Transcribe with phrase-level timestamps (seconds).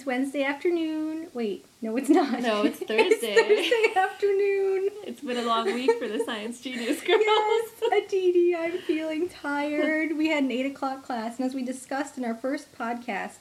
[0.00, 1.26] it's Wednesday afternoon.
[1.34, 2.40] Wait, no, it's not.
[2.40, 2.96] No, it's Thursday.
[3.02, 4.88] it's Thursday afternoon.
[5.06, 7.20] It's been a long week for the Science Genius girls.
[7.20, 7.70] Yes,
[8.06, 10.16] Aditi, I'm feeling tired.
[10.16, 13.40] We had an 8 o'clock class, and as we discussed in our first podcast,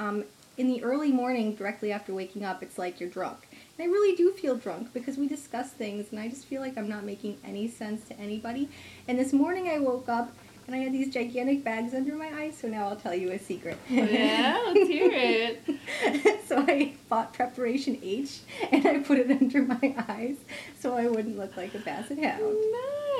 [0.00, 0.24] um,
[0.56, 3.46] in the early morning, directly after waking up, it's like you're drunk.
[3.78, 6.76] And I really do feel drunk because we discuss things, and I just feel like
[6.76, 8.68] I'm not making any sense to anybody.
[9.06, 10.32] And this morning I woke up,
[10.66, 13.38] and I had these gigantic bags under my eyes, so now I'll tell you a
[13.38, 13.76] secret.
[13.88, 16.40] yeah, let's hear it.
[16.46, 20.36] so I bought preparation H and I put it under my eyes
[20.80, 22.42] so I wouldn't look like a basset hound.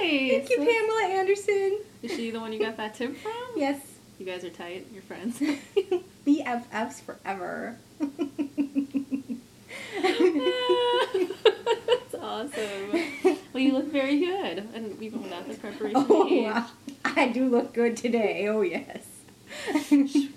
[0.00, 0.46] Nice.
[0.46, 1.78] Thank you, Pamela Anderson.
[2.02, 3.32] Is she the one you got that tip from?
[3.56, 3.80] Yes,
[4.18, 4.86] You guys are tight.
[4.92, 5.38] You're friends.
[6.26, 7.76] BFFs forever.
[10.02, 13.38] That's awesome.
[13.52, 16.06] Well, you look very good, and even without the oh, preparation.
[16.08, 16.66] oh, wow.
[17.16, 18.48] I do look good today.
[18.48, 19.04] Oh, yes.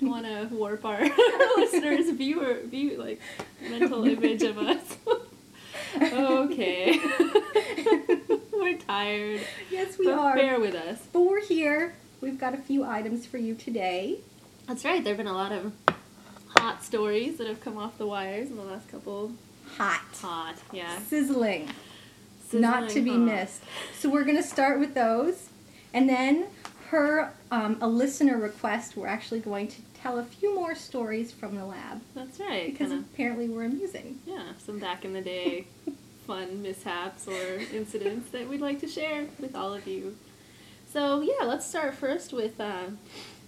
[0.01, 1.01] want to warp our
[1.57, 3.19] listeners' viewer view like
[3.61, 4.97] mental image of us.
[6.01, 6.99] okay,
[8.51, 9.41] we're tired.
[9.71, 10.35] yes, we but are.
[10.35, 10.99] Bear with us.
[11.11, 11.95] But we're here.
[12.21, 14.19] We've got a few items for you today.
[14.67, 15.03] That's right.
[15.03, 15.71] There've been a lot of
[16.49, 19.31] hot stories that have come off the wires in the last couple.
[19.77, 20.01] Hot.
[20.21, 20.99] Hot, yeah.
[20.99, 21.69] Sizzling.
[22.43, 23.63] Sizzling Not to Sizzling be missed.
[23.97, 25.49] So we're going to start with those.
[25.93, 26.47] And then,
[26.89, 31.55] per um, a listener request, we're actually going to tell a few more stories from
[31.55, 32.01] the lab.
[32.15, 32.71] That's right.
[32.71, 34.19] Because Kind of, apparently we're amusing.
[34.25, 35.67] yeah, some back in the day
[36.27, 40.15] fun mishaps or incidents that we'd like to share with all of you.
[40.91, 42.85] So yeah, let's start first with uh,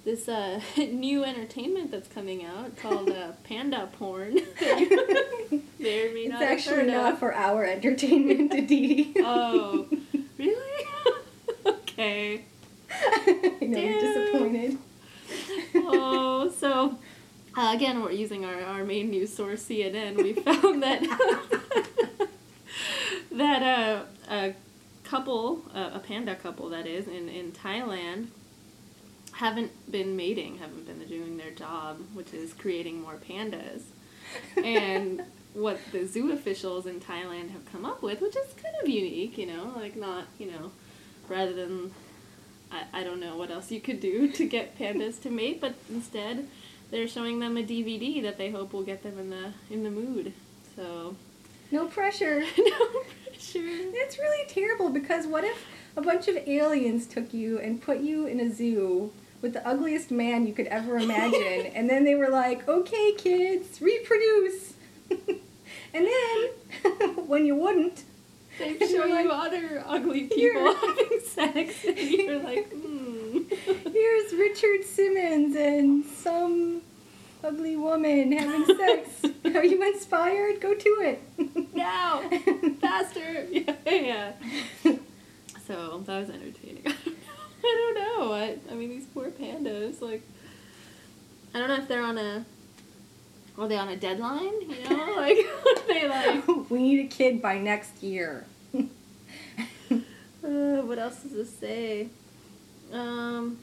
[0.06, 4.38] this uh, new entertainment that's coming out called uh, panda porn.
[4.38, 7.20] you may or It's not actually not of.
[7.20, 9.14] for our entertainment, Aditi.
[9.18, 9.88] Oh,
[10.38, 10.86] really?
[11.66, 12.44] okay.
[12.92, 14.78] I know you're disappointed.
[15.76, 16.98] Oh, so
[17.58, 20.18] uh, again, we're using our, our main news source, CNN.
[20.18, 21.02] We found that
[23.32, 24.54] that uh, a
[25.04, 28.28] couple, uh, a panda couple, that is, in, in Thailand,
[29.34, 33.84] haven't been mating, haven't been doing their job, which is creating more pandas.
[34.64, 35.24] And
[35.54, 39.38] what the zoo officials in Thailand have come up with, which is kind of unique,
[39.38, 40.72] you know, like not, you know,
[41.28, 41.92] rather than
[42.72, 45.76] I, I don't know what else you could do to get pandas to mate, but
[45.90, 46.48] instead
[46.92, 49.92] they're showing them a DVD that they hope will get them in the in the
[49.92, 50.34] mood.
[50.76, 51.16] So
[51.72, 52.40] No pressure.
[52.58, 53.60] no pressure.
[53.94, 55.66] It's really terrible because what if
[55.96, 60.12] a bunch of aliens took you and put you in a zoo with the ugliest
[60.12, 64.74] man you could ever imagine, and then they were like, okay, kids, reproduce.
[65.10, 68.04] and then, when you wouldn't,
[68.60, 73.40] They show you're like, other ugly people having sex, and you're like, hmm.
[73.92, 76.82] here's Richard Simmons and some
[77.44, 79.10] ugly woman having sex.
[79.56, 80.60] Are you inspired?
[80.60, 81.74] Go to it.
[81.74, 82.22] now,
[82.82, 83.46] faster.
[83.50, 84.32] Yeah, yeah.
[85.66, 86.84] So that was entertaining.
[87.64, 88.34] I don't know.
[88.34, 90.02] I, I mean, these poor pandas.
[90.02, 90.24] Like,
[91.54, 92.46] I don't know if they're on a.
[93.60, 94.62] Are they on a deadline?
[94.62, 95.38] You know, like
[95.88, 96.48] they like.
[96.70, 98.46] we need a kid by next year.
[100.42, 102.08] Uh, what else does this say?
[102.94, 103.60] Um.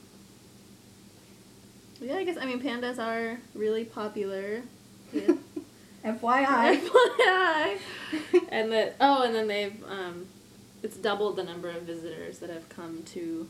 [1.99, 4.61] Yeah, I guess I mean pandas are really popular.
[5.11, 5.33] Yeah.
[6.05, 6.79] FYI.
[6.79, 7.79] FYI.
[8.49, 10.27] and that oh, and then they've um,
[10.83, 13.49] it's doubled the number of visitors that have come to.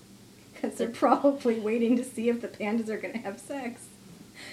[0.53, 3.86] Because they're probably waiting to see if the pandas are going to have sex.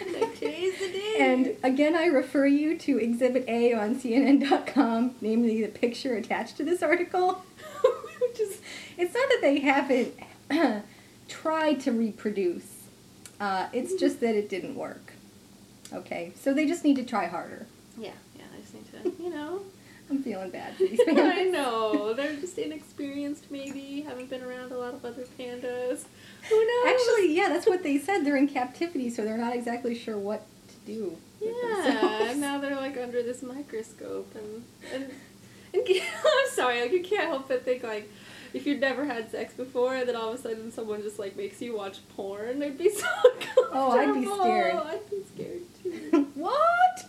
[0.01, 1.17] Like today's the day.
[1.21, 6.65] And again, I refer you to Exhibit A on CNN.com, namely the picture attached to
[6.65, 7.45] this article.
[8.21, 8.61] Which is,
[8.97, 10.15] it's not that they haven't
[11.29, 12.67] tried to reproduce,
[13.41, 15.13] uh, it's just that it didn't work.
[15.93, 17.67] Okay, so they just need to try harder.
[17.99, 19.61] yeah, yeah, they just need to, you know.
[20.11, 21.33] I'm feeling bad for these pandas.
[21.33, 23.51] I know they're just inexperienced.
[23.51, 26.05] Maybe haven't been around a lot of other pandas.
[26.49, 26.87] Who knows?
[26.95, 28.25] Actually, yeah, that's what they said.
[28.25, 31.17] They're in captivity, so they're not exactly sure what to do.
[31.41, 34.65] Yeah, and now they're like under this microscope, and
[34.95, 35.11] and,
[35.73, 35.83] and
[36.25, 38.11] I'm sorry, like you can't help but think like
[38.53, 41.35] if you'd never had sex before, and then all of a sudden someone just like
[41.37, 43.51] makes you watch porn, it'd be so uncomfortable.
[43.77, 44.75] Oh, I'd be scared.
[44.75, 46.29] I'd be scared too.
[46.35, 47.05] what?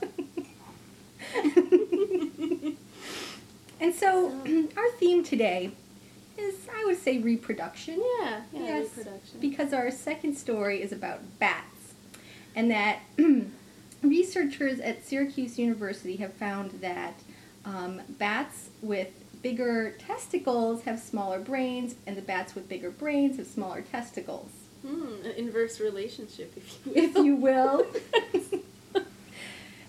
[3.79, 4.29] And so,
[4.77, 5.71] our theme today
[6.37, 8.01] is, I would say, reproduction.
[8.19, 9.39] yeah, yeah, Yes, reproduction.
[9.39, 11.93] Because our second story is about bats.
[12.55, 12.99] And that
[14.01, 17.19] researchers at Syracuse University have found that
[17.65, 19.09] um, bats with
[19.41, 24.49] bigger testicles have smaller brains, and the bats with bigger brains have smaller testicles.
[24.85, 27.81] Hmm, an inverse relationship, if you will.
[27.81, 28.95] if you will.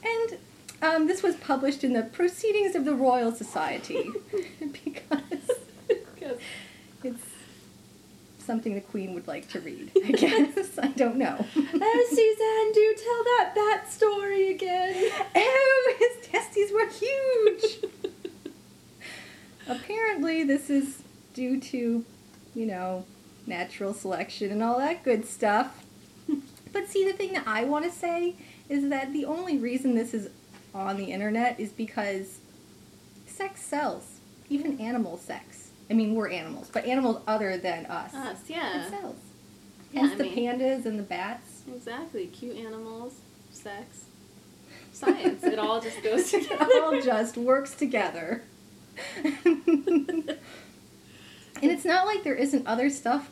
[0.04, 0.38] and
[0.86, 4.10] um, this was published in the Proceedings of the Royal Society
[4.84, 5.50] because
[5.88, 6.38] Because
[7.02, 7.24] it's
[8.38, 9.90] something the Queen would like to read.
[10.04, 11.44] I guess I don't know.
[11.56, 15.10] Oh, Susanne, do tell that bat story again.
[15.34, 17.78] oh, his testes were huge.
[19.68, 21.02] Apparently, this is
[21.34, 22.04] due to,
[22.54, 23.04] you know,
[23.46, 25.84] natural selection and all that good stuff.
[26.72, 28.34] But see, the thing that I want to say
[28.68, 30.28] is that the only reason this is
[30.76, 32.38] on the internet is because
[33.26, 34.18] sex sells,
[34.48, 35.70] even animal sex.
[35.90, 38.12] I mean, we're animals, but animals other than us.
[38.14, 38.86] Us, yeah.
[38.86, 39.16] It sells.
[39.92, 41.62] Yeah, Hence I the mean- pandas and the bats.
[41.72, 42.26] Exactly.
[42.26, 43.14] Cute animals,
[43.52, 44.04] sex,
[44.92, 45.42] science.
[45.44, 46.56] it all just goes together.
[46.68, 48.42] it all just works together.
[49.46, 50.30] and
[51.62, 53.30] it's not like there isn't other stuff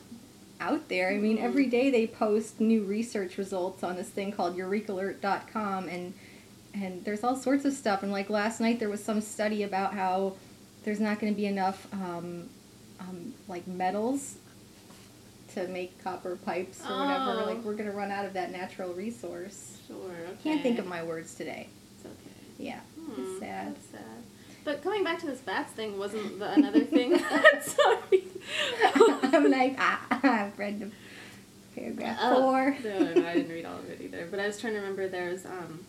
[0.61, 1.11] out there.
[1.11, 1.43] I mean, Mhm.
[1.43, 6.15] every day they post new research results on this thing called eurekalert.com and
[6.75, 9.95] and there's all sorts of stuff and like last night there was some study about
[9.95, 10.35] how
[10.85, 12.49] there's not going to be enough um,
[13.01, 14.37] um, like metals
[15.55, 17.43] to make copper pipes or whatever.
[17.43, 17.45] Oh.
[17.47, 19.79] Like we're going to run out of that natural resource.
[19.87, 20.37] Sure, okay.
[20.43, 21.69] Can't think of my words today.
[21.97, 22.37] It's okay.
[22.59, 23.77] Yeah, Hmm, it's sad.
[23.93, 24.01] Sad.
[24.65, 27.19] But coming back to this bats thing, wasn't the another thing?
[27.63, 28.25] Sorry.
[28.95, 30.91] I'm like, ah, I've read the
[31.81, 32.77] paragraph Oh, four.
[32.83, 34.27] no, no, no, I didn't read all of it either.
[34.31, 35.81] But I was trying to remember there's um,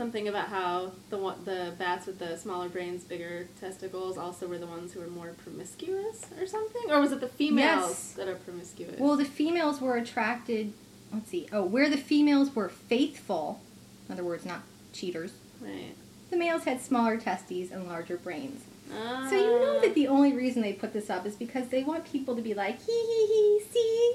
[0.00, 4.66] something about how the the bats with the smaller brains, bigger testicles, also were the
[4.66, 8.12] ones who were more promiscuous or something, or was it the females Yes.
[8.14, 8.98] that are promiscuous?
[8.98, 10.72] Well, the females were attracted.
[11.12, 11.48] Let's see.
[11.52, 13.60] Oh, where the females were faithful,
[14.08, 14.62] in other words, not
[14.94, 15.32] cheaters.
[15.60, 15.94] right.
[16.30, 18.62] The males had smaller testes and larger brains.
[18.94, 19.26] Ah.
[19.28, 22.10] So you know that the only reason they put this up is because they want
[22.10, 24.14] people to be like, hee hee hee, see,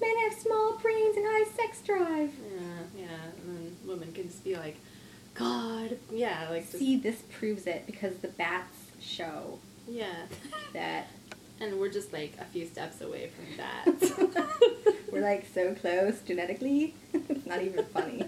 [0.00, 2.30] men have small brains and high sex drive.
[2.54, 4.76] Yeah, yeah, and then women can just be like,
[5.40, 9.58] God, yeah, like See, this proves it because the bats show
[9.88, 10.26] yeah,
[10.72, 11.08] that
[11.60, 13.86] and we're just like a few steps away from that.
[15.12, 16.94] We're like so close genetically.
[17.12, 18.24] it's not even funny.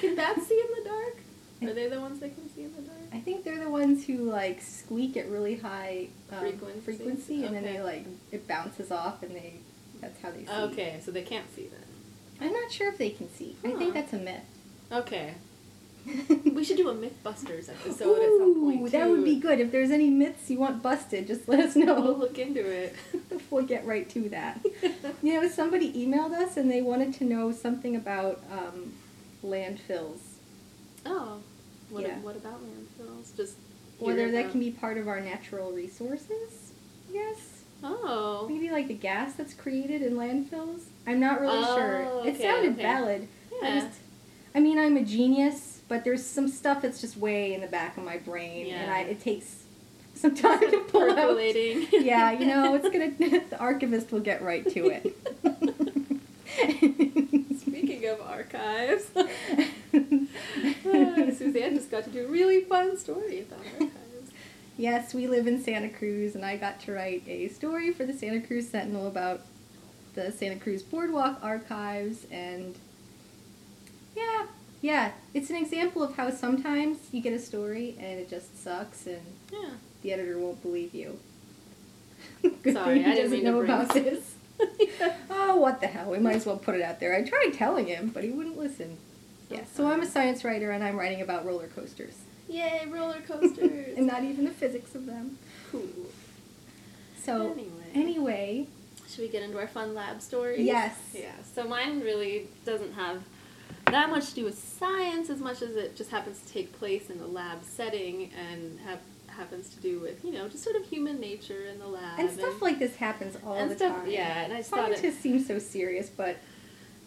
[0.00, 1.16] Can bats see in the dark?
[1.62, 2.98] Are they the ones that can see in the dark?
[3.12, 6.80] I think they're the ones who like squeak at really high um, Frequency?
[6.80, 9.54] frequency, and then they like it bounces off, and they
[10.00, 10.50] that's how they see.
[10.52, 11.80] Okay, so they can't see then.
[12.40, 13.56] I'm not sure if they can see.
[13.64, 14.42] I think that's a myth.
[14.92, 15.34] Okay.
[16.54, 18.80] We should do a MythBusters episode at some point.
[18.82, 19.60] Ooh, that would be good.
[19.60, 22.00] If there's any myths you want busted, just let us know.
[22.00, 22.96] We'll look into it.
[23.50, 24.64] we'll get right to that.
[25.22, 28.92] You know, somebody emailed us and they wanted to know something about um,
[29.44, 30.18] landfills.
[31.04, 31.38] oh.
[31.90, 32.18] What, Yeah.
[32.20, 33.36] what about landfills?
[33.36, 33.54] Just
[33.98, 36.72] Whether that can be part of our natural resources,
[37.12, 37.57] yes.
[37.82, 38.46] Oh.
[38.48, 40.82] Maybe like the gas that's created in landfills.
[41.06, 42.04] I'm not really sure.
[42.06, 42.82] Oh, It sounded okay.
[42.82, 43.28] valid.
[43.62, 43.98] I just,
[44.54, 47.96] I mean, I'm a genius, but there's some stuff that's just way in the back
[47.96, 49.62] of my brain, and I, it takes
[50.14, 51.16] some time to pull out.
[51.16, 51.86] Percolating.
[51.92, 53.10] Yeah, you know, it's gonna.
[53.50, 55.16] the archivist will get right to it.
[57.60, 59.26] Speaking of archives, uh,
[61.32, 63.92] Susanne just got to do a really fun story about archives.
[64.78, 68.12] Yes, we live in Santa Cruz, and I got to write a story for the
[68.12, 69.40] Santa Cruz Sentinel about
[70.14, 72.76] the Santa Cruz Boardwalk archives, and
[74.16, 74.46] yeah,
[74.80, 79.06] yeah, it's an example of how sometimes you get a story and it just sucks,
[79.06, 79.20] and
[79.52, 79.70] Yeah.
[80.02, 81.18] the editor won't believe you.
[82.72, 84.34] Sorry, I didn't mean to know bring about this.
[84.58, 85.12] this.
[85.30, 86.10] Oh, what the hell?
[86.10, 87.14] We might as well put it out there.
[87.14, 88.96] I tried telling him, but he wouldn't listen.
[89.50, 92.14] Oh, yeah, so I'm a science writer, and I'm writing about roller coasters,
[92.48, 93.96] Yay, roller coasters.
[93.96, 95.38] and not even the physics of them.
[95.70, 95.82] cool.
[97.22, 97.68] So Anyway.
[97.94, 98.66] anyway,
[99.08, 100.60] Should we get into our fun lab stories?
[100.60, 100.96] Yes.
[101.14, 101.32] Yeah.
[101.54, 103.22] So mine really doesn't have
[103.86, 107.10] that much to do with science as much as it just happens to take place
[107.10, 110.84] in a lab setting and have happens to do with you know just sort of
[110.84, 114.10] human nature in the lab and stuff like this happens all and the stuff- time.
[114.10, 116.36] yeah, and I just thought it- scientists seem so serious, but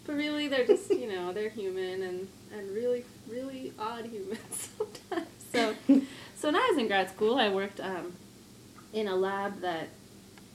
[0.06, 5.28] But really, they're just you know they're human and and really really odd humans sometimes.
[5.52, 8.12] So so when I was in grad school, I worked um,
[8.92, 9.88] in a lab that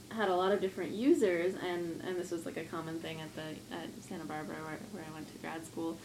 [0.10, 3.36] had a lot of different users, and and this was like a common thing at
[3.36, 5.98] the at Santa Barbara where where I went to grad school,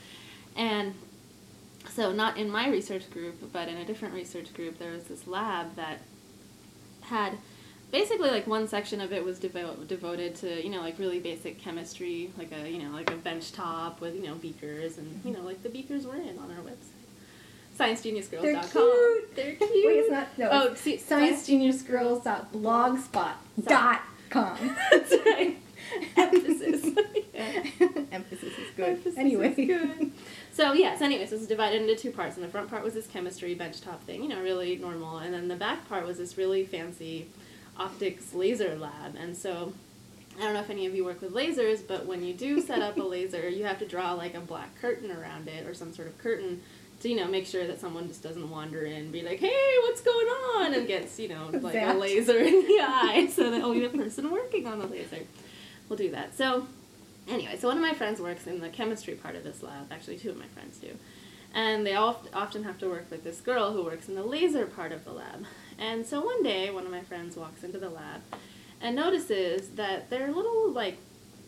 [0.57, 0.95] and.
[1.97, 5.27] So not in my research group, but in a different research group, there was this
[5.27, 5.99] lab that
[7.01, 7.37] had
[7.91, 11.61] basically like one section of it was devo- devoted to you know like really basic
[11.61, 15.31] chemistry like a you know like a bench top with you know beakers and you
[15.31, 17.02] know like the beakers were in on our website
[17.83, 19.37] sciencegeniusgirls.com They're cute.
[19.37, 23.33] they're cute Wait, it's not- no, oh see, sciencegeniusgirls.blogspot
[23.65, 24.57] dot com.
[24.91, 25.59] That's right.
[26.17, 26.87] Emphasis.
[27.35, 27.63] Yeah.
[28.13, 28.89] Emphasis is good.
[28.89, 29.51] Emphasis anyway.
[29.51, 30.13] is good.
[30.53, 32.37] So yes, anyways, this is divided into two parts.
[32.37, 35.19] And the front part was this chemistry benchtop thing, you know, really normal.
[35.19, 37.29] And then the back part was this really fancy
[37.77, 39.17] optics laser lab.
[39.19, 39.73] And so
[40.39, 42.81] I don't know if any of you work with lasers, but when you do set
[42.81, 45.93] up a laser, you have to draw like a black curtain around it or some
[45.93, 46.63] sort of curtain
[47.03, 49.75] to, you know, make sure that someone just doesn't wander in and be like, hey,
[49.83, 50.75] what's going on?
[50.75, 54.31] And gets, you know, like a laser in the eye so that only the person
[54.31, 55.19] working on the laser
[55.89, 56.37] will do that.
[56.37, 56.67] So
[57.29, 59.93] anyway, so one of my friends works in the chemistry part of this lab.
[59.93, 60.97] Actually, two of my friends do.
[61.55, 64.65] And they all often have to work with this girl who works in the laser
[64.65, 65.45] part of the lab.
[65.79, 68.23] And so one day, one of my friends walks into the lab
[68.81, 70.97] and notices that there are little, like,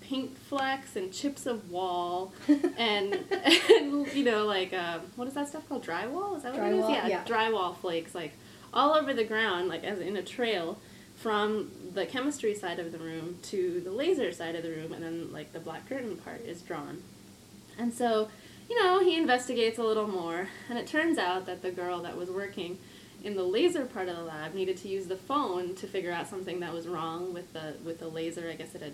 [0.09, 2.33] paint flecks and chips of wall
[2.77, 5.85] and, and you know, like, um, what is that stuff called?
[5.85, 6.37] Drywall?
[6.37, 6.89] Is that what it is?
[6.89, 7.25] Yeah, yeah.
[7.25, 8.33] drywall flakes, like,
[8.73, 10.79] all over the ground, like, as in a trail
[11.17, 15.03] from the chemistry side of the room to the laser side of the room, and
[15.03, 17.03] then like the black curtain part is drawn.
[17.79, 18.29] And so,
[18.69, 22.17] you know, he investigates a little more, and it turns out that the girl that
[22.17, 22.79] was working
[23.23, 26.29] in the laser part of the lab needed to use the phone to figure out
[26.29, 28.51] something that was wrong with the with the laser.
[28.51, 28.93] I guess it had,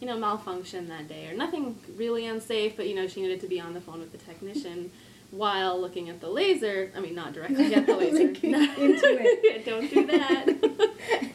[0.00, 3.46] you know, malfunction that day, or nothing really unsafe, but you know, she needed to
[3.46, 4.90] be on the phone with the technician.
[5.30, 8.24] While looking at the laser, I mean, not directly at the laser.
[8.24, 9.64] Looking into it.
[9.64, 10.46] Don't do that.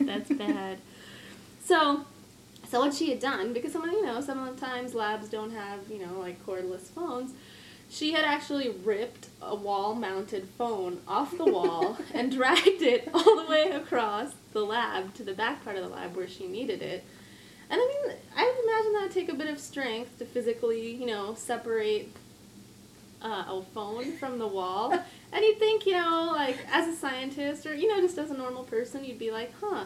[0.02, 0.80] That's bad.
[1.64, 2.06] So,
[2.70, 6.06] so what she had done, because some of you know, sometimes labs don't have you
[6.06, 7.32] know like cordless phones.
[7.90, 13.46] She had actually ripped a wall-mounted phone off the wall and dragged it all the
[13.50, 17.06] way across the lab to the back part of the lab where she needed it.
[17.70, 21.06] And I mean, I imagine that would take a bit of strength to physically, you
[21.06, 22.10] know, separate
[23.22, 24.98] uh, a phone from the wall.
[25.34, 28.38] And you'd think, you know, like as a scientist or, you know, just as a
[28.38, 29.84] normal person, you'd be like, huh,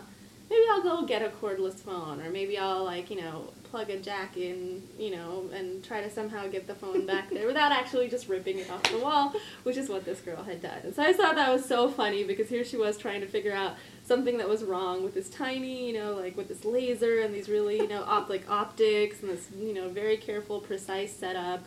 [0.47, 3.97] maybe I'll go get a cordless phone or maybe I'll, like, you know, plug a
[3.97, 8.09] jack in, you know, and try to somehow get the phone back there without actually
[8.09, 9.33] just ripping it off the wall,
[9.63, 10.79] which is what this girl had done.
[10.83, 13.53] And so I thought that was so funny because here she was trying to figure
[13.53, 13.75] out
[14.09, 17.47] something that was wrong with this tiny, you know, like with this laser and these
[17.47, 21.63] really, you know, op- like optics and this, you know, very careful, precise setup.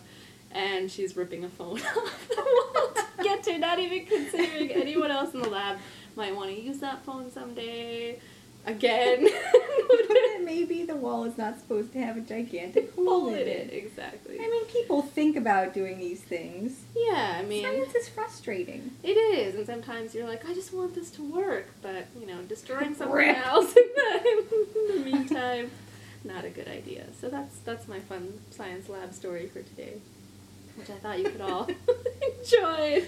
[0.51, 5.13] And she's ripping a phone off the wall to get to, not even considering anyone
[5.13, 5.79] else in the lab
[6.17, 8.19] might want to use that phone someday.
[8.67, 9.29] Again.
[10.45, 13.49] Maybe the wall is not supposed to have a gigantic hole in it.
[13.49, 14.39] it, exactly.
[14.39, 16.81] I mean, people think about doing these things.
[16.95, 18.93] Yeah, I mean, Science is frustrating.
[19.03, 22.43] it is, and sometimes you're like, I just want this to work, but you know,
[22.43, 23.47] destroying something Rip.
[23.47, 24.29] else in the,
[24.95, 25.71] in the meantime,
[26.25, 27.07] not a good idea.
[27.21, 29.95] So that's that's my fun science lab story for today,
[30.77, 31.67] which I thought you could all
[32.41, 33.05] enjoy.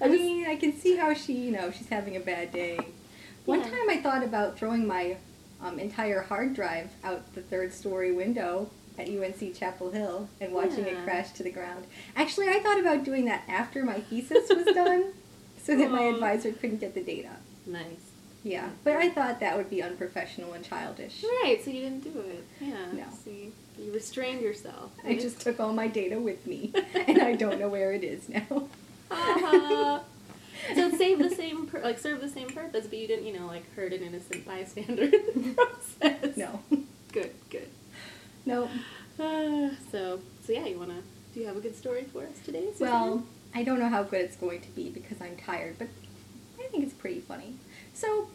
[0.00, 2.78] I mean, I can see how she, you know, she's having a bad day.
[3.48, 3.70] One Yeah.
[3.70, 5.16] time I thought about throwing my
[5.62, 10.84] um, entire hard drive out the third story window at UNC Chapel Hill and watching
[10.84, 11.86] it crash to the ground.
[12.14, 15.12] Actually, I thought about doing that after my thesis was done
[15.62, 17.30] so that my advisor couldn't get the data.
[17.66, 18.04] nice.
[18.44, 21.24] Yeah, but I thought that would be unprofessional and childish.
[21.42, 22.44] Right, so you didn't do it.
[22.60, 22.86] Yeah.
[22.92, 23.04] No.
[23.24, 24.92] See, you restrained yourself.
[25.04, 28.28] I just took all my data with me, and I don't know where it is
[28.28, 28.68] now.
[29.10, 30.00] Uh-huh.
[30.74, 33.38] So it saved the same, pur- like served the same purpose, but you didn't, you
[33.38, 35.54] know, like hurt an innocent bystander in the
[36.00, 36.36] process.
[36.36, 36.60] No.
[37.12, 37.68] Good, good.
[38.44, 38.64] No.
[39.18, 41.02] Uh, so, so yeah, you wanna?
[41.34, 42.66] Do you have a good story for us today?
[42.72, 42.88] Susanne?
[42.90, 45.88] Well, I don't know how good it's going to be because I'm tired, but
[46.58, 47.54] I think it's pretty funny.
[47.94, 48.28] So,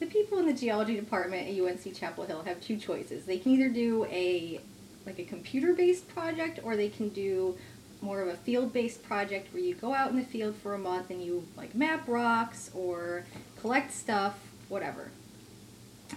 [0.00, 3.24] the people in the geology department at UNC Chapel Hill have two choices.
[3.24, 4.60] They can either do a
[5.06, 7.56] like a computer-based project or they can do
[8.04, 11.10] more of a field-based project where you go out in the field for a month
[11.10, 13.24] and you like map rocks or
[13.60, 15.08] collect stuff, whatever.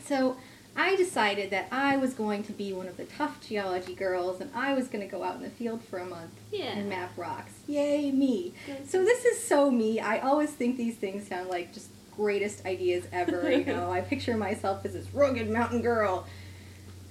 [0.05, 0.37] So,
[0.79, 4.51] I decided that I was going to be one of the tough geology girls and
[4.53, 6.65] I was going to go out in the field for a month Yeah.
[6.65, 7.51] and map rocks.
[7.67, 8.53] Yay, me.
[8.67, 8.87] Good.
[8.87, 9.99] So this is so me.
[9.99, 13.89] I always think these things sound like just greatest ideas ever, you know.
[13.91, 16.27] I picture myself as this rugged mountain girl.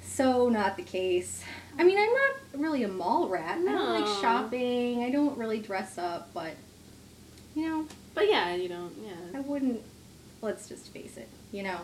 [0.05, 1.43] So not the case.
[1.79, 3.59] I mean, I'm not really a mall rat.
[3.59, 5.05] I don't like shopping.
[5.05, 6.53] I don't really dress up, but
[7.55, 8.93] you know, But yeah, you don't.
[9.03, 9.39] Yeah.
[9.39, 9.83] I wouldn't
[10.43, 11.79] let's just face it, you know.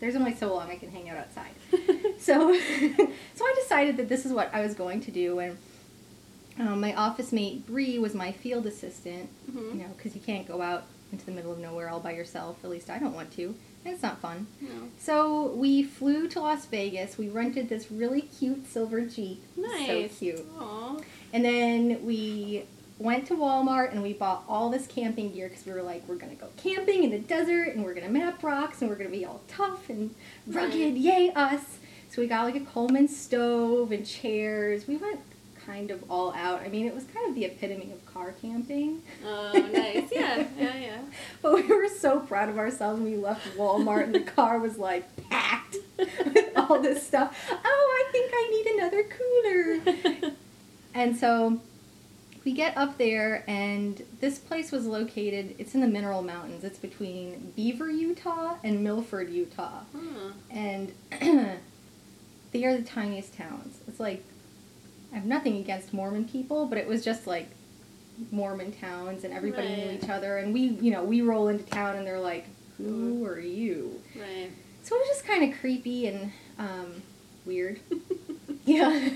[0.00, 1.52] There's only so long I can hang out outside.
[2.18, 2.54] So,
[3.34, 5.58] so I decided that this is what I was going to do, and
[6.58, 9.28] um, my office mate Bree was my field assistant.
[9.50, 9.68] Mhm.
[9.72, 12.56] You know, because you can't go out into the middle of nowhere all by yourself.
[12.64, 14.46] At least I don't want to, and it's not fun.
[14.60, 14.68] No.
[14.98, 17.16] So we flew to Las Vegas.
[17.18, 19.42] We rented this really cute silver Jeep.
[19.56, 20.12] Nice.
[20.12, 20.46] So cute.
[20.58, 20.96] Aw.
[21.32, 22.64] And then we
[22.98, 26.14] went to Walmart and we bought all this camping gear because we were like, we're
[26.14, 29.24] gonna go camping in the desert and we're gonna map rocks and we're gonna be
[29.24, 30.14] all tough and
[30.46, 30.94] rugged, Right.
[30.96, 31.78] yay us.
[32.10, 34.86] So we got like a Coleman stove and chairs.
[34.86, 35.18] We went
[35.66, 36.60] kind of all out.
[36.62, 39.02] I mean, it was kind of the epitome of car camping.
[39.26, 40.10] Oh, nice.
[40.12, 40.98] Yeah, yeah, yeah.
[41.42, 44.78] But we were so proud of ourselves when we left Walmart and the car was
[44.78, 47.36] like packed with all this stuff.
[47.50, 49.04] Oh, I think I need another
[50.22, 50.32] cooler.
[50.94, 51.60] and so
[52.44, 56.78] we get up there and this place was located it's in the mineral mountains it's
[56.78, 60.30] between beaver utah and milford utah Huh.
[60.50, 60.92] and
[62.52, 64.22] they are the tiniest towns it's like
[65.14, 67.48] i have nothing against mormon people but it was just like
[68.30, 71.96] mormon towns and everybody knew each other and we you know we roll into town
[71.96, 74.50] and they're like who are you Right.
[74.82, 77.02] so it was just kind of creepy and um,
[77.46, 77.80] weird
[78.64, 79.10] yeah.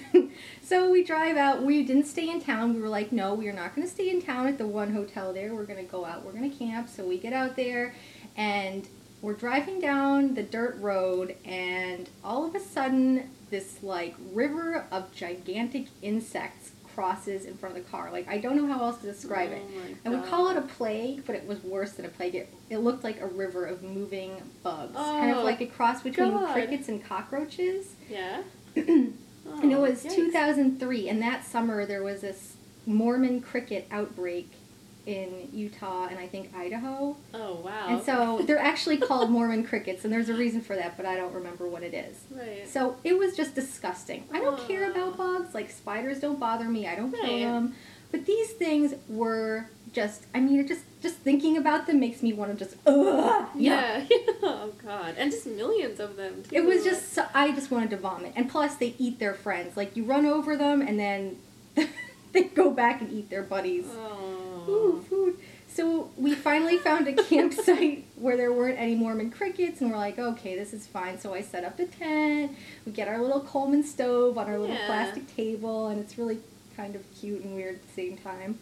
[0.62, 1.62] so we drive out.
[1.62, 2.75] We didn't stay in town.
[2.75, 4.93] We were like, no, we are not going to stay in town at the one
[4.93, 5.55] hotel there.
[5.55, 6.23] We're going to go out.
[6.25, 6.90] We're going to camp.
[6.90, 7.95] So we get out there
[8.37, 8.87] and
[9.23, 15.12] we're driving down the dirt road and all of a sudden this like river of
[15.14, 18.11] gigantic insects crosses in front of the car.
[18.11, 19.62] Like I don't know how else to describe it.
[19.64, 22.35] Oh my I would call it a plague, but it was worse than a plague.
[22.35, 24.95] It, it looked like a river of moving bugs.
[24.97, 26.52] kind of Oh, like a cross between God.
[26.52, 27.95] crickets and cockroaches.
[28.11, 28.43] Yeah.
[29.62, 30.14] And it Oh, was yikes.
[30.14, 34.50] 2003, and that summer there was this Mormon cricket outbreak
[35.09, 37.17] in Utah and I think Idaho.
[37.33, 37.87] Oh wow.
[37.88, 41.17] And so they're actually called Mormon crickets, and there's a reason for that, but I
[41.17, 42.19] don't remember what it is.
[42.31, 42.69] Right.
[42.69, 44.25] So it was just disgusting.
[44.33, 45.55] I don't care about bugs.
[45.55, 46.87] Like spiders don't bother me.
[46.87, 47.41] I don't kill Right.
[47.45, 47.75] them.
[48.11, 50.25] But these things were just.
[50.35, 52.77] I mean, just just thinking about them makes me want to just.
[52.87, 54.05] Ugh, Yeah.
[54.43, 55.15] oh god.
[55.19, 56.55] And just millions of them too.
[56.57, 57.12] It was just.
[57.15, 58.33] So, I just wanted to vomit.
[58.37, 59.75] And plus, they eat their friends.
[59.77, 61.38] Like you run over them, and then
[62.33, 63.87] they go back and eat their buddies.
[63.91, 64.47] Oh.
[64.68, 65.37] Ooh, food.
[65.68, 70.18] So we finally found a campsite where there weren't any Mormon crickets, and we're like,
[70.18, 71.20] okay, this is fine.
[71.20, 72.57] So I set up the tent.
[72.85, 76.38] We get our little Coleman stove on our little plastic table, and it's really
[76.76, 78.59] kind of cute and weird at the same time.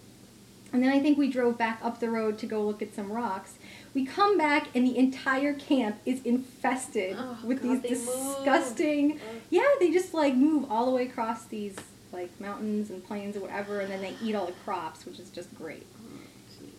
[0.73, 3.11] And then I think we drove back up the road to go look at some
[3.11, 3.55] rocks.
[3.95, 8.37] We come back, and the entire camp is infested Oh, with God, these they move.
[8.37, 9.21] disgusting.
[9.49, 11.77] Yeah, they just like move all the way across these
[12.12, 15.31] like mountains and plains or whatever, and then they eat all the crops, which is
[15.31, 15.87] just great.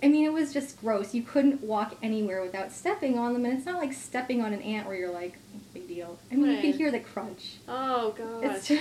[0.03, 1.13] I mean, it was just gross.
[1.15, 4.61] You couldn't walk anywhere without stepping on them, and it's not like stepping on an
[4.61, 6.19] ant where you're like, oh, big deal.
[6.31, 6.61] I mean, you Right.
[6.61, 7.55] can hear the crunch.
[7.67, 8.61] Oh god.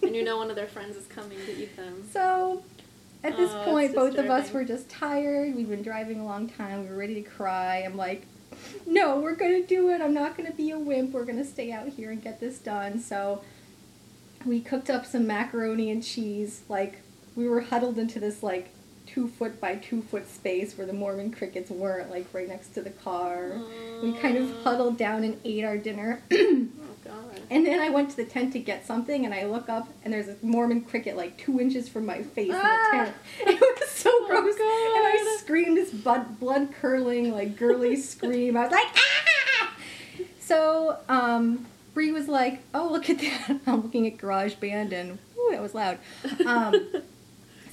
[0.00, 2.08] And you know one of their friends is coming to eat them.
[2.12, 2.62] so.
[3.24, 5.56] At this Oh, point, both of us were just tired.
[5.56, 6.84] We'd been driving a long time.
[6.84, 7.78] We were ready to cry.
[7.78, 8.24] I'm like,
[8.86, 10.00] no, we're gonna do it.
[10.00, 11.10] I'm not gonna be a wimp.
[11.10, 13.00] We're gonna stay out here and get this done.
[13.00, 13.42] So
[14.46, 16.62] we cooked up some macaroni and cheese.
[16.68, 17.00] Like
[17.34, 18.68] we were huddled into this like
[19.12, 22.82] two foot by two foot space where the Mormon crickets weren't, like right next to
[22.82, 23.52] the car.
[24.02, 26.22] We kind of huddled down and ate our dinner.
[26.30, 27.40] Oh god.
[27.50, 30.12] And then I went to the tent to get something, and I look up, and
[30.12, 32.90] there's a Mormon cricket like two inches from my face Ah!
[32.92, 33.16] in the tent.
[33.54, 38.56] It was so Oh, gross, and I screamed this blood blood curdling like girly scream.
[38.56, 39.72] I was like, ah!
[40.40, 43.60] So um, Bree was like, oh look at that.
[43.66, 45.98] I'm looking at GarageBand, and ooh, that was loud.
[46.44, 46.74] Um,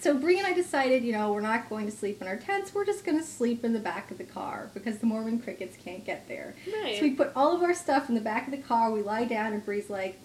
[0.06, 2.76] so Bree and I decided, you know, we're not going to sleep in our tents.
[2.76, 5.76] We're just going to sleep in the back of the car because the Mormon crickets
[5.84, 6.54] can't get there.
[6.84, 6.98] Right.
[6.98, 8.92] So we put all of our stuff in the back of the car.
[8.92, 10.20] We lie down, and Bree's like,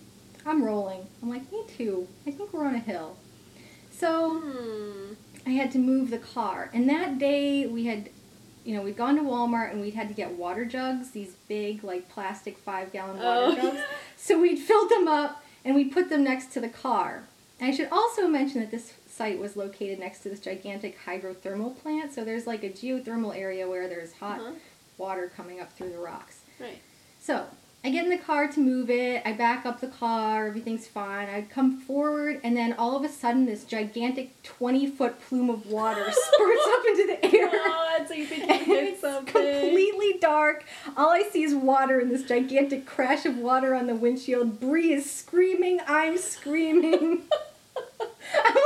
[0.45, 2.07] "I'm rolling." I'm like, "Me too.
[2.27, 3.17] I think we're on a hill."
[3.91, 5.15] So Hmm.
[5.47, 8.11] I had to move the car, and that day we had,
[8.67, 11.83] you know, we'd gone to Walmart and we'd had to get water jugs, these big
[11.83, 13.57] like plastic five gallon water Oh.
[13.57, 13.81] jugs.
[14.19, 17.23] So we'd filled them up and we put them next to the car.
[17.59, 21.77] And I should also mention that this site was located next to this gigantic hydrothermal
[21.83, 22.11] plant.
[22.15, 24.53] So there's like a geothermal area where there's hot Uh-huh.
[24.97, 26.39] water coming up through the rocks.
[26.59, 26.79] Right.
[27.21, 27.45] So
[27.85, 29.21] I get in the car to move it.
[29.27, 30.47] I back up the car.
[30.47, 31.29] Everything's fine.
[31.29, 35.67] I come forward, and then all of a sudden, this gigantic 20 foot plume of
[35.67, 37.51] water spurts up into the air.
[37.51, 39.27] God, so you think you did it's something?
[39.35, 40.65] completely dark.
[40.97, 44.61] All I see is water and this gigantic crash of water on the windshield.
[44.61, 45.79] Bree is screaming.
[45.87, 47.23] I'm screaming.
[48.45, 48.60] I'm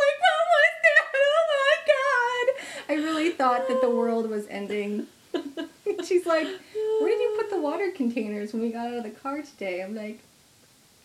[2.89, 5.07] I really thought that the world was ending.
[6.05, 9.11] She's like, where did you put the water containers when we got out of the
[9.11, 9.83] car today?
[9.83, 10.21] I'm like,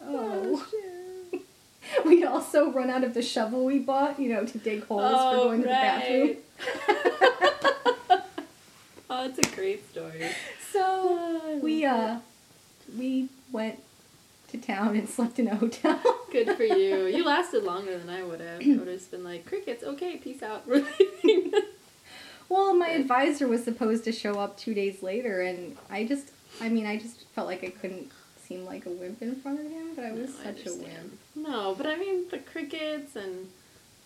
[0.03, 0.65] oh.
[0.69, 1.41] shit.
[2.05, 5.17] We'd also run out of the shovel we bought, you know, to dig holes for
[5.17, 6.37] Oh, going to the bathroom.
[9.09, 10.29] oh, it's a great story.
[10.71, 12.19] So we uh
[12.97, 13.81] we went
[14.51, 16.01] to town and slept in a hotel.
[16.31, 17.05] Good for you.
[17.07, 18.61] You lasted longer than I would have.
[18.61, 20.63] I would have just been like, crickets, okay, peace out.
[22.49, 26.67] Well, my advisor was supposed to show up two days later, and I just, I
[26.67, 28.11] mean, I just felt like I couldn't
[28.43, 31.19] seem like a wimp in front of him, but I was No, such a wimp.
[31.35, 33.49] No, but I mean the crickets and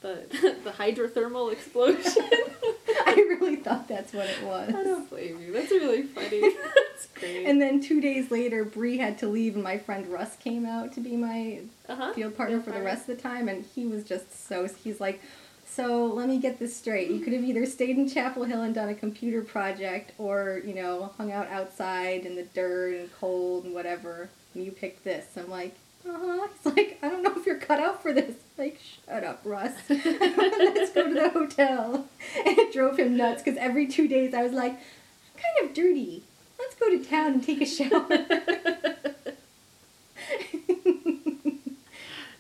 [0.03, 0.27] the
[0.63, 2.23] the hydrothermal explosion.
[3.05, 4.69] I really thought that's what it was.
[4.69, 5.51] I don't blame you.
[5.51, 6.41] That's really funny.
[6.91, 7.45] That's great.
[7.45, 10.93] And then two days later, Bree had to leave, and my friend Russ came out
[10.93, 12.13] to be my uh-huh.
[12.13, 14.67] field partner for the rest of the time, and he was just so.
[14.83, 15.21] He's like,
[15.65, 17.09] so let me get this straight.
[17.09, 20.75] You could have either stayed in Chapel Hill and done a computer project, or you
[20.75, 24.29] know, hung out outside in the dirt and cold and whatever.
[24.53, 25.25] And you picked this.
[25.37, 25.75] I'm like,
[26.07, 26.47] uh huh.
[26.63, 28.35] He's like, I don't know if you're cut out for this.
[28.57, 29.73] Like, shut up, Russ.
[29.89, 32.07] Let's go to the hotel.
[32.45, 35.73] And it drove him nuts because every two days I was like, I'm kind of
[35.75, 36.23] dirty.
[36.59, 38.07] Let's go to town and take a shower.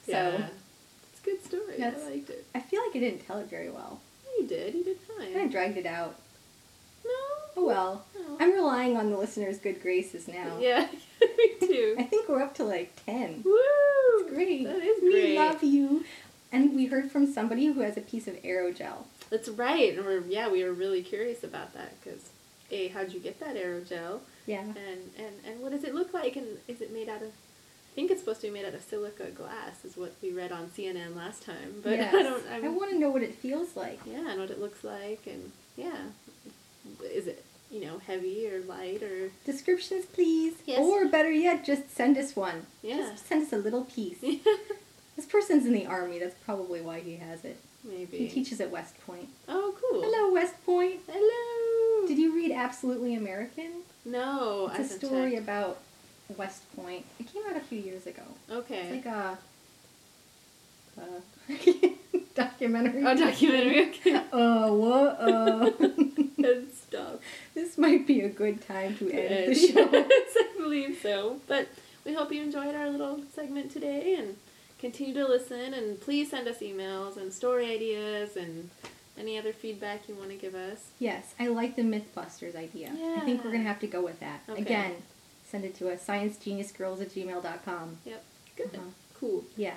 [0.05, 0.47] so yeah.
[1.11, 1.83] It's a good story.
[1.83, 2.45] I liked it.
[2.53, 4.01] I feel like I didn't tell it very well.
[4.37, 4.73] You did.
[4.73, 5.29] You did fine.
[5.29, 6.15] I kind of dragged it out.
[7.05, 7.11] No.
[7.57, 8.05] Oh well.
[8.15, 8.37] No.
[8.39, 10.57] I'm relying on the listeners' good graces now.
[10.59, 10.87] Yeah,
[11.21, 11.95] me too.
[11.99, 13.43] I think we're up to like 10.
[13.45, 13.53] Woo!
[14.19, 14.63] It's great.
[14.65, 15.13] That is great.
[15.31, 16.03] We love you.
[16.51, 19.05] And we heard from somebody who has a piece of aerogel.
[19.29, 19.97] That's right.
[19.97, 22.29] And we're, yeah, we were really curious about that because,
[22.71, 24.19] A, how'd you get that aerogel?
[24.45, 24.61] Yeah.
[24.61, 24.77] And,
[25.17, 26.35] and, and what does it look like?
[26.35, 28.83] And is it made out of, I think it's supposed to be made out of
[28.83, 31.81] silica glass, is what we read on CNN last time.
[31.81, 32.13] But Yes.
[32.13, 33.99] I don't, I'm, I want to know what it feels like.
[34.05, 35.21] yeah, and what it looks like.
[35.25, 35.97] And yeah,
[37.03, 40.53] is it, you know, heavy or light or, Descriptions, please.
[40.65, 40.79] Yes.
[40.79, 42.65] Or better yet, just send us one.
[42.81, 42.97] yeah.
[43.11, 44.19] Just send us a little piece.
[45.15, 46.19] this person's in the army.
[46.19, 47.57] That's probably why he has it.
[47.83, 48.17] Maybe.
[48.17, 49.27] He teaches at West Point.
[49.49, 50.01] Oh, cool.
[50.03, 51.01] Hello, West Point.
[51.11, 52.07] Hello.
[52.07, 53.81] Did you read Absolutely American?
[54.05, 55.79] No, I It's a story about
[56.37, 57.05] West Point.
[57.19, 58.23] It came out a few years ago.
[58.49, 58.79] Okay.
[58.79, 59.37] It's like a,
[61.01, 61.03] uh,
[61.49, 61.95] a
[62.35, 63.03] documentary.
[63.05, 63.89] oh, documentary.
[63.89, 64.21] Okay.
[64.31, 65.19] Oh, what?
[65.19, 65.71] Uh,
[66.93, 67.19] stuff.
[67.53, 69.89] this might be a good time to end the Yes, show.
[69.93, 71.39] I believe so.
[71.47, 71.67] But
[72.05, 74.37] we hope you enjoyed our little segment today and
[74.79, 75.73] continue to listen.
[75.73, 78.69] And please send us emails and story ideas and
[79.17, 80.89] any other feedback you want to give us.
[80.99, 82.91] Yes, I like the Mythbusters idea.
[82.97, 83.17] Yeah.
[83.17, 84.41] I think we're going to have to go with that.
[84.49, 84.61] Okay.
[84.61, 84.95] Again,
[85.45, 87.97] send it to us, sciencegeniusgirls at gmail.com.
[88.05, 88.23] Yep.
[88.55, 88.69] Good.
[88.73, 88.83] Uh-huh.
[89.19, 89.43] Cool.
[89.55, 89.75] Yeah.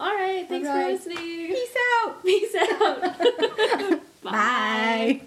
[0.00, 0.48] All right.
[0.48, 0.98] Thanks All right.
[0.98, 1.48] for listening.
[1.48, 2.24] Peace out!
[2.24, 4.00] Peace out.
[4.22, 5.20] Bye.